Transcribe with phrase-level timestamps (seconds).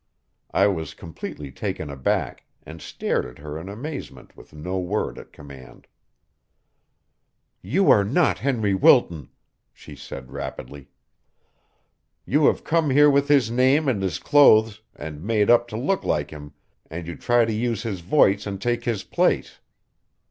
[0.49, 5.31] I was completely taken aback, and stared at her in amazement with no word at
[5.31, 5.85] command.
[7.61, 9.29] "You are not Henry Wilton,"
[9.71, 10.89] she said rapidly.
[12.25, 16.03] "You have come here with his name and his clothes, and made up to look
[16.03, 16.53] like him,
[16.89, 19.59] and you try to use his voice and take his place.